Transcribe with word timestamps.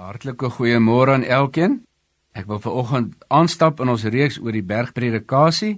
Hartlike 0.00 0.48
goeiemôre 0.56 1.12
aan 1.12 1.24
elkeen. 1.28 1.82
Ek 2.32 2.46
wil 2.48 2.60
veraloggend 2.62 3.16
aanstap 3.28 3.82
in 3.84 3.90
ons 3.92 4.06
reeks 4.08 4.38
oor 4.40 4.54
die 4.56 4.64
bergpredikasie 4.64 5.74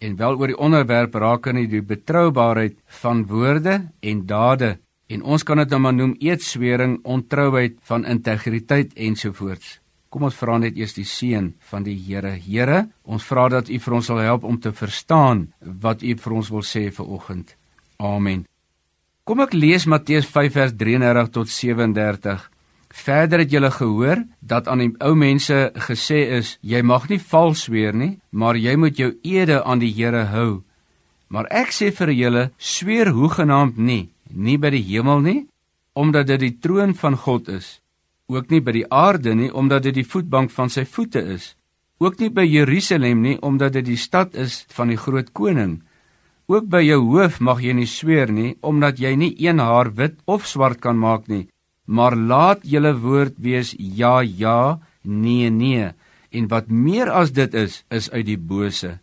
en 0.00 0.16
wel 0.16 0.38
oor 0.40 0.52
die 0.52 0.56
onderwerp 0.68 1.16
rakende 1.20 1.66
die 1.68 1.82
betroubaarheid 1.84 2.78
van 3.02 3.24
woorde 3.28 3.76
en 4.00 4.22
dade. 4.30 4.76
En 5.12 5.22
ons 5.22 5.44
kan 5.44 5.60
dit 5.60 5.74
nou 5.74 5.80
maar 5.82 5.94
noem 5.94 6.16
eetswering, 6.24 6.98
ontrouheid 7.04 7.76
van 7.90 8.08
integriteit 8.08 8.96
ensovoorts. 8.96 9.78
Kom 10.08 10.24
ons 10.24 10.40
vra 10.40 10.56
net 10.62 10.78
eers 10.80 10.96
die 10.96 11.04
seën 11.04 11.52
van 11.68 11.84
die 11.84 11.98
Here. 12.00 12.32
Here, 12.32 12.86
ons 13.04 13.28
vra 13.28 13.48
dat 13.52 13.68
U 13.68 13.78
vir 13.78 13.98
ons 14.00 14.08
sal 14.08 14.24
help 14.24 14.48
om 14.48 14.56
te 14.56 14.72
verstaan 14.72 15.50
wat 15.60 16.02
U 16.02 16.16
vir 16.16 16.38
ons 16.40 16.52
wil 16.54 16.64
sê 16.64 16.88
vanoggend. 16.88 17.52
Amen. 18.00 18.46
Kom 19.26 19.42
ek 19.44 19.52
lees 19.52 19.84
Matteus 19.90 20.28
5 20.32 20.52
vers 20.54 20.76
33 20.80 21.32
tot 21.34 21.50
37. 21.50 22.52
Verder 22.96 23.38
het 23.38 23.50
julle 23.52 23.70
gehoor 23.70 24.22
dat 24.40 24.68
aan 24.68 24.80
die 24.80 24.92
ou 25.04 25.12
mense 25.14 25.56
gesê 25.88 26.22
is 26.38 26.56
jy 26.64 26.80
mag 26.82 27.08
nie 27.10 27.20
vals 27.20 27.66
sweer 27.66 27.94
nie, 27.94 28.16
maar 28.30 28.56
jy 28.56 28.72
moet 28.80 28.96
jou 28.96 29.10
ede 29.22 29.60
aan 29.64 29.82
die 29.82 29.92
Here 29.92 30.24
hou. 30.32 30.62
Maar 31.28 31.48
ek 31.50 31.74
sê 31.76 31.90
vir 31.92 32.12
julle, 32.16 32.44
sweer 32.56 33.10
hoegenaamd 33.12 33.76
nie, 33.76 34.08
nie 34.32 34.56
by 34.58 34.70
die 34.72 34.84
hemel 34.88 35.20
nie, 35.20 35.40
omdat 35.92 36.30
dit 36.30 36.40
die 36.40 36.54
troon 36.62 36.94
van 36.96 37.18
God 37.20 37.50
is, 37.52 37.80
ook 38.32 38.48
nie 38.50 38.62
by 38.64 38.72
die 38.72 38.86
aarde 38.88 39.34
nie, 39.34 39.50
omdat 39.52 39.84
dit 39.88 39.98
die 40.00 40.06
voetbank 40.06 40.50
van 40.54 40.72
sy 40.72 40.86
voete 40.88 41.20
is, 41.36 41.52
ook 42.00 42.16
nie 42.20 42.30
by 42.30 42.46
Jerusalem 42.48 43.20
nie, 43.22 43.36
omdat 43.42 43.76
dit 43.76 43.90
die 43.90 44.00
stad 44.00 44.34
is 44.34 44.64
van 44.72 44.88
die 44.88 45.00
groot 45.00 45.34
koning. 45.36 45.82
Ook 46.48 46.70
by 46.70 46.80
jou 46.86 47.02
hoof 47.10 47.42
mag 47.44 47.60
jy 47.60 47.74
nie 47.76 47.90
sweer 47.90 48.32
nie, 48.32 48.54
omdat 48.62 49.02
jy 49.02 49.12
nie 49.18 49.34
een 49.36 49.60
haar 49.60 49.92
wit 49.98 50.16
of 50.24 50.46
swart 50.46 50.80
kan 50.80 50.96
maak 50.96 51.28
nie 51.28 51.46
maar 51.86 52.16
laat 52.16 52.60
julle 52.62 52.92
woord 52.98 53.38
wees 53.38 53.74
ja 53.78 54.20
ja 54.20 54.78
nee 55.02 55.50
nee. 55.50 55.90
En 56.30 56.48
wat 56.48 56.68
meer 56.68 57.10
as 57.10 57.32
dit 57.32 57.54
is 57.54 57.84
is 57.88 58.10
uit 58.10 58.26
die 58.26 58.38
bose. 58.38 58.98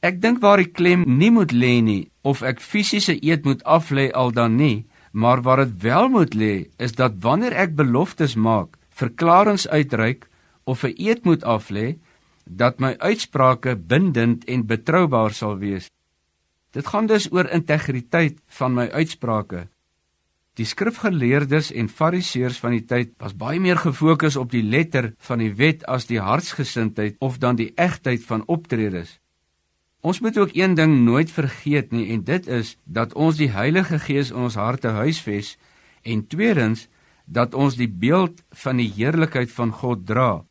Ek 0.00 0.20
dink 0.20 0.40
waar 0.40 0.56
die 0.56 0.72
klem 0.72 1.04
nie 1.06 1.30
moet 1.30 1.52
lê 1.52 1.80
nie 1.84 2.10
of 2.24 2.42
ek 2.42 2.60
fisiese 2.60 3.18
eet 3.20 3.44
moet 3.44 3.64
aflê 3.64 4.10
al 4.12 4.32
dan 4.32 4.56
nie 4.56 4.86
maar 5.12 5.42
waar 5.42 5.64
dit 5.64 5.82
wel 5.82 6.08
moet 6.08 6.34
lê 6.34 6.54
is 6.78 6.92
dat 6.92 7.18
wanneer 7.20 7.52
ek 7.52 7.74
beloftes 7.76 8.34
maak 8.34 8.78
verklaringe 8.88 9.68
uitreik 9.68 10.28
of 10.64 10.84
'n 10.84 10.94
eed 10.96 11.24
moet 11.24 11.44
aflê 11.44 11.98
dat 12.44 12.80
my 12.80 12.94
uitsprake 12.98 13.76
bindend 13.76 14.44
en 14.44 14.66
betroubaar 14.66 15.32
sal 15.32 15.58
wees. 15.58 15.90
Dit 16.70 16.86
gaan 16.86 17.06
dus 17.06 17.32
oor 17.32 17.48
integriteit 17.50 18.38
van 18.46 18.74
my 18.74 18.86
uitsprake 18.88 19.68
Die 20.58 20.66
skrifgeleerdes 20.66 21.70
en 21.72 21.88
fariseërs 21.88 22.58
van 22.58 22.74
die 22.74 22.84
tyd 22.84 23.12
was 23.22 23.36
baie 23.38 23.60
meer 23.62 23.78
gefokus 23.78 24.36
op 24.36 24.50
die 24.50 24.64
letter 24.66 25.12
van 25.28 25.38
die 25.38 25.52
wet 25.54 25.84
as 25.86 26.08
die 26.10 26.20
hartsgesindheid 26.20 27.18
of 27.22 27.38
dan 27.38 27.56
die 27.60 27.70
egtheid 27.76 28.24
van 28.26 28.42
optredes. 28.50 29.20
Ons 30.00 30.20
moet 30.24 30.38
ook 30.38 30.54
een 30.56 30.74
ding 30.74 31.02
nooit 31.04 31.30
vergeet 31.30 31.92
nie 31.92 32.08
en 32.14 32.24
dit 32.24 32.46
is 32.48 32.76
dat 32.84 33.14
ons 33.14 33.36
die 33.36 33.50
Heilige 33.52 33.98
Gees 34.00 34.32
in 34.32 34.48
ons 34.48 34.56
harte 34.58 34.88
huisves 34.96 35.56
en 36.02 36.26
tweedens 36.26 36.88
dat 37.26 37.54
ons 37.54 37.76
die 37.76 37.88
beeld 37.88 38.40
van 38.64 38.80
die 38.80 38.88
heerlikheid 38.90 39.52
van 39.52 39.70
God 39.70 40.06
dra. 40.08 40.42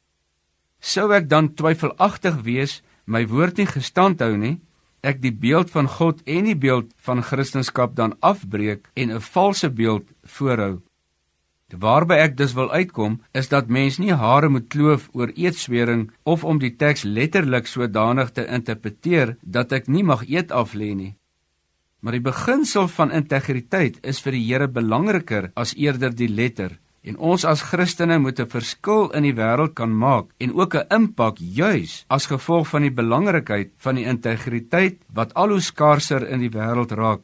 Sou 0.80 1.10
ek 1.12 1.28
dan 1.28 1.52
twyfelagtig 1.60 2.40
wees, 2.46 2.80
my 3.06 3.26
woord 3.28 3.58
nie 3.60 3.68
gestand 3.68 4.22
hou 4.24 4.38
nie, 4.38 4.60
ek 5.02 5.22
die 5.22 5.34
beeld 5.34 5.72
van 5.72 5.88
God 5.88 6.22
en 6.26 6.46
die 6.50 6.58
beeld 6.58 6.92
van 6.98 7.24
Christendom 7.24 7.96
dan 7.96 8.16
afbreek 8.20 8.90
en 8.94 9.12
'n 9.12 9.22
valse 9.22 9.70
beeld 9.70 10.06
voorhou. 10.24 10.82
Waarby 11.70 12.16
ek 12.18 12.38
dus 12.38 12.54
wil 12.58 12.72
uitkom 12.72 13.20
is 13.32 13.50
dat 13.50 13.70
mens 13.70 14.00
nie 14.02 14.14
hare 14.14 14.50
moet 14.50 14.68
kloof 14.74 15.10
oor 15.14 15.30
eetswering 15.36 16.10
of 16.24 16.44
om 16.44 16.58
die 16.58 16.76
teks 16.76 17.04
letterlik 17.04 17.68
sodanig 17.68 18.32
te 18.32 18.46
interpreteer 18.46 19.38
dat 19.42 19.72
ek 19.72 19.88
nie 19.88 20.04
mag 20.04 20.26
eet 20.26 20.52
af 20.52 20.74
lê 20.74 20.96
nie. 20.96 21.16
Maar 22.00 22.18
die 22.18 22.26
beginsel 22.26 22.88
van 22.88 23.12
integriteit 23.12 24.00
is 24.02 24.22
vir 24.24 24.32
die 24.32 24.46
Here 24.48 24.68
belangriker 24.68 25.52
as 25.56 25.76
eerder 25.76 26.16
die 26.16 26.30
letter. 26.30 26.80
En 27.10 27.18
ons 27.18 27.44
as 27.52 27.64
Christene 27.66 28.20
moet 28.22 28.40
'n 28.40 28.54
verskil 28.56 29.10
in 29.18 29.24
die 29.26 29.34
wêreld 29.34 29.74
kan 29.74 29.94
maak 30.06 30.28
en 30.38 30.54
ook 30.54 30.76
'n 30.76 30.88
impak 30.98 31.38
juis 31.40 32.06
as 32.08 32.30
gevolg 32.30 32.68
van 32.68 32.82
die 32.82 32.98
belangrikheid 33.02 33.70
van 33.78 33.96
die 33.96 34.06
integriteit 34.06 34.98
wat 35.14 35.34
al 35.34 35.50
hoe 35.50 35.62
skaarser 35.62 36.28
in 36.28 36.40
die 36.40 36.54
wêreld 36.58 36.92
raak. 36.92 37.22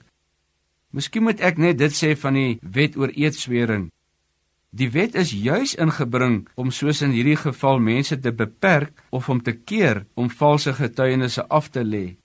Miskien 0.92 1.24
moet 1.24 1.40
ek 1.40 1.58
net 1.58 1.78
dit 1.78 1.92
sê 1.92 2.16
van 2.18 2.34
die 2.34 2.60
wet 2.62 2.98
oor 2.98 3.12
eetswering. 3.14 3.92
Die 4.76 4.92
wet 4.92 5.16
is 5.16 5.32
juis 5.32 5.76
ingebring 5.76 6.48
om 6.56 6.72
soos 6.72 7.02
in 7.02 7.12
hierdie 7.12 7.40
geval 7.40 7.80
mense 7.80 8.20
te 8.20 8.32
beperk 8.32 8.94
of 9.10 9.30
om 9.30 9.42
te 9.42 9.54
keer 9.54 10.06
om 10.16 10.30
valse 10.30 10.74
getuienisse 10.74 11.48
af 11.48 11.70
te 11.70 11.84
lê. 11.84 12.18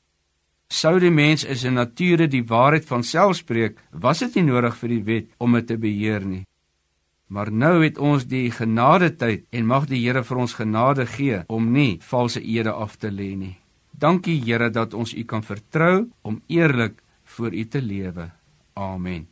Sou 0.68 0.98
die 0.98 1.10
mens 1.10 1.44
is 1.44 1.64
in 1.64 1.74
nature 1.74 2.26
die 2.26 2.46
waarheid 2.46 2.86
van 2.86 3.02
self 3.02 3.36
spreek, 3.36 3.78
was 3.92 4.18
dit 4.18 4.34
nie 4.34 4.44
nodig 4.52 4.76
vir 4.76 4.88
die 4.88 5.04
wet 5.04 5.26
om 5.38 5.52
dit 5.52 5.66
te 5.66 5.76
beheer 5.76 6.24
nie. 6.26 6.44
Maar 7.30 7.52
nou 7.54 7.76
het 7.84 7.98
ons 7.98 8.24
die 8.26 8.50
genade 8.50 9.12
tyd 9.14 9.44
en 9.54 9.68
mag 9.70 9.86
die 9.86 10.02
Here 10.02 10.24
vir 10.26 10.42
ons 10.42 10.56
genade 10.58 11.06
gee 11.06 11.44
om 11.46 11.70
nie 11.70 12.00
valse 12.02 12.42
ede 12.42 12.74
af 12.74 12.98
te 12.98 13.10
lê 13.14 13.36
nie. 13.38 13.54
Dankie 13.94 14.40
Here 14.42 14.70
dat 14.74 14.98
ons 14.98 15.14
U 15.14 15.22
kan 15.22 15.46
vertrou 15.46 16.10
om 16.26 16.42
eerlik 16.50 16.98
voor 17.36 17.54
U 17.54 17.64
te 17.64 17.82
lewe. 17.82 18.32
Amen. 18.74 19.29